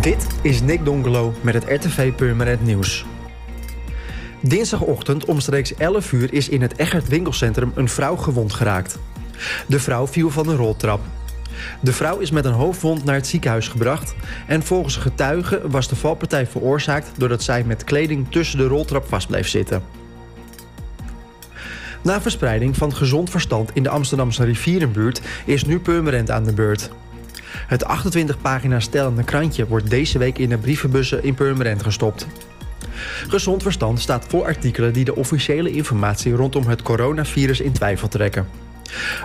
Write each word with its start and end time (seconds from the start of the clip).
Dit 0.00 0.26
is 0.42 0.60
Nick 0.60 0.84
Donkelo 0.84 1.34
met 1.40 1.54
het 1.54 1.64
RTV 1.66 2.12
Purmerend 2.12 2.62
Nieuws. 2.62 3.04
Dinsdagochtend 4.40 5.24
omstreeks 5.24 5.74
11 5.74 6.12
uur 6.12 6.32
is 6.32 6.48
in 6.48 6.62
het 6.62 6.78
Egert 6.78 7.08
winkelcentrum 7.08 7.72
een 7.74 7.88
vrouw 7.88 8.16
gewond 8.16 8.52
geraakt. 8.52 8.98
De 9.66 9.80
vrouw 9.80 10.06
viel 10.06 10.30
van 10.30 10.48
een 10.48 10.56
roltrap. 10.56 11.00
De 11.80 11.92
vrouw 11.92 12.18
is 12.18 12.30
met 12.30 12.44
een 12.44 12.52
hoofdwond 12.52 13.04
naar 13.04 13.14
het 13.14 13.26
ziekenhuis 13.26 13.68
gebracht 13.68 14.14
en 14.46 14.62
volgens 14.62 14.96
getuigen 14.96 15.70
was 15.70 15.88
de 15.88 15.96
valpartij 15.96 16.46
veroorzaakt 16.46 17.10
doordat 17.16 17.42
zij 17.42 17.64
met 17.64 17.84
kleding 17.84 18.26
tussen 18.30 18.58
de 18.58 18.66
roltrap 18.66 19.08
vast 19.08 19.26
bleef 19.26 19.48
zitten. 19.48 19.82
Na 22.02 22.20
verspreiding 22.20 22.76
van 22.76 22.96
gezond 22.96 23.30
verstand 23.30 23.70
in 23.72 23.82
de 23.82 23.88
Amsterdamse 23.88 24.44
rivierenbuurt 24.44 25.20
is 25.44 25.64
nu 25.64 25.78
Purmerend 25.78 26.30
aan 26.30 26.44
de 26.44 26.52
beurt. 26.52 26.90
Het 27.66 27.84
28 27.84 28.40
pagina's 28.40 28.84
stellende 28.84 29.24
krantje 29.24 29.66
wordt 29.66 29.90
deze 29.90 30.18
week 30.18 30.38
in 30.38 30.48
de 30.48 30.58
brievenbussen 30.58 31.24
in 31.24 31.34
Purmerend 31.34 31.82
gestopt. 31.82 32.26
Gezond 33.28 33.62
Verstand 33.62 34.00
staat 34.00 34.24
voor 34.28 34.44
artikelen 34.44 34.92
die 34.92 35.04
de 35.04 35.16
officiële 35.16 35.70
informatie 35.70 36.34
rondom 36.34 36.66
het 36.66 36.82
coronavirus 36.82 37.60
in 37.60 37.72
twijfel 37.72 38.08
trekken. 38.08 38.48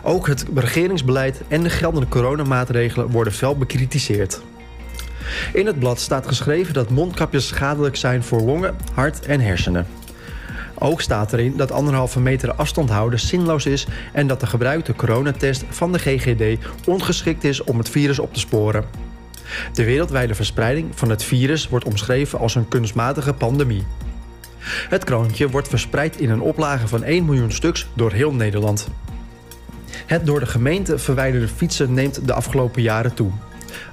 Ook 0.03 0.27
het 0.27 0.45
regeringsbeleid 0.55 1.41
en 1.47 1.63
de 1.63 1.69
geldende 1.69 2.07
coronamaatregelen 2.07 3.09
worden 3.09 3.33
fel 3.33 3.57
bekritiseerd. 3.57 4.41
In 5.53 5.65
het 5.65 5.79
blad 5.79 5.99
staat 5.99 6.27
geschreven 6.27 6.73
dat 6.73 6.89
mondkapjes 6.89 7.47
schadelijk 7.47 7.95
zijn 7.95 8.23
voor 8.23 8.41
longen, 8.41 8.75
hart 8.93 9.25
en 9.25 9.39
hersenen. 9.39 9.87
Ook 10.85 11.01
staat 11.01 11.33
erin 11.33 11.53
dat 11.57 11.71
anderhalve 11.71 12.19
meter 12.19 12.53
afstand 12.53 12.89
houden 12.89 13.19
zinloos 13.19 13.65
is 13.65 13.87
en 14.13 14.27
dat 14.27 14.39
de 14.39 14.47
gebruikte 14.47 14.95
coronatest 14.95 15.63
van 15.69 15.91
de 15.91 15.99
GGD 15.99 16.65
ongeschikt 16.87 17.43
is 17.43 17.63
om 17.63 17.77
het 17.77 17.89
virus 17.89 18.19
op 18.19 18.33
te 18.33 18.39
sporen. 18.39 18.85
De 19.73 19.83
wereldwijde 19.83 20.35
verspreiding 20.35 20.87
van 20.95 21.09
het 21.09 21.23
virus 21.23 21.69
wordt 21.69 21.85
omschreven 21.85 22.39
als 22.39 22.55
een 22.55 22.67
kunstmatige 22.67 23.33
pandemie. 23.33 23.85
Het 24.89 25.03
kroontje 25.03 25.49
wordt 25.49 25.67
verspreid 25.67 26.19
in 26.19 26.29
een 26.29 26.41
oplage 26.41 26.87
van 26.87 27.03
1 27.03 27.25
miljoen 27.25 27.51
stuks 27.51 27.87
door 27.93 28.11
heel 28.11 28.33
Nederland. 28.33 28.87
Het 30.05 30.25
door 30.25 30.39
de 30.39 30.45
gemeente 30.45 30.97
verwijderde 30.97 31.47
fietsen 31.47 31.93
neemt 31.93 32.27
de 32.27 32.33
afgelopen 32.33 32.81
jaren 32.81 33.13
toe. 33.13 33.31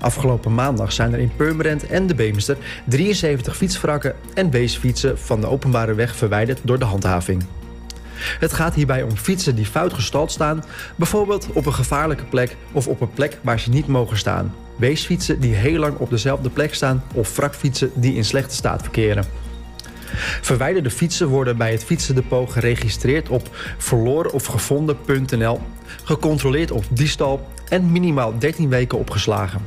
Afgelopen 0.00 0.54
maandag 0.54 0.92
zijn 0.92 1.12
er 1.12 1.18
in 1.18 1.32
Purmerend 1.36 1.86
en 1.86 2.06
de 2.06 2.14
Beemster 2.14 2.56
73 2.84 3.56
fietsvrakken 3.56 4.14
en 4.34 4.50
weesfietsen 4.50 5.18
van 5.18 5.40
de 5.40 5.46
openbare 5.46 5.94
weg 5.94 6.16
verwijderd 6.16 6.60
door 6.62 6.78
de 6.78 6.84
handhaving. 6.84 7.44
Het 8.38 8.52
gaat 8.52 8.74
hierbij 8.74 9.02
om 9.02 9.16
fietsen 9.16 9.54
die 9.54 9.66
fout 9.66 9.92
gestald 9.92 10.30
staan, 10.30 10.64
bijvoorbeeld 10.96 11.46
op 11.52 11.66
een 11.66 11.74
gevaarlijke 11.74 12.24
plek 12.24 12.56
of 12.72 12.88
op 12.88 13.00
een 13.00 13.12
plek 13.12 13.38
waar 13.42 13.60
ze 13.60 13.70
niet 13.70 13.86
mogen 13.86 14.16
staan. 14.16 14.54
Weesfietsen 14.76 15.40
die 15.40 15.54
heel 15.54 15.78
lang 15.78 15.96
op 15.96 16.10
dezelfde 16.10 16.50
plek 16.50 16.74
staan 16.74 17.02
of 17.14 17.36
wrakfietsen 17.36 17.90
die 17.94 18.14
in 18.14 18.24
slechte 18.24 18.54
staat 18.54 18.82
verkeren. 18.82 19.24
Verwijderde 20.40 20.90
fietsen 20.90 21.28
worden 21.28 21.56
bij 21.56 21.72
het 21.72 21.84
fietsendepot 21.84 22.52
geregistreerd 22.52 23.28
op 23.28 23.48
verloren 23.78 24.32
of 24.32 24.46
gevonden.nl, 24.46 25.60
gecontroleerd 26.04 26.70
op 26.70 26.84
diefstal 26.90 27.48
en 27.68 27.92
minimaal 27.92 28.38
13 28.38 28.68
weken 28.68 28.98
opgeslagen. 28.98 29.60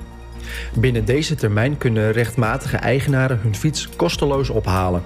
Binnen 0.74 1.06
deze 1.06 1.36
termijn 1.36 1.78
kunnen 1.78 2.12
rechtmatige 2.12 2.78
eigenaren 2.78 3.40
hun 3.42 3.56
fiets 3.56 3.90
kosteloos 3.96 4.50
ophalen. 4.50 5.04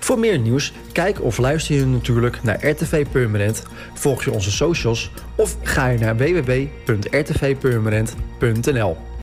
Voor 0.00 0.18
meer 0.18 0.38
nieuws, 0.38 0.72
kijk 0.92 1.22
of 1.22 1.38
luister 1.38 1.74
je 1.74 1.86
natuurlijk 1.86 2.42
naar 2.42 2.68
RTV 2.68 3.06
Permanent, 3.12 3.62
volg 3.94 4.24
je 4.24 4.30
onze 4.30 4.50
socials 4.50 5.10
of 5.34 5.56
ga 5.62 5.88
je 5.88 5.98
naar 5.98 6.16
www.rtvpermanent.nl. 6.16 9.10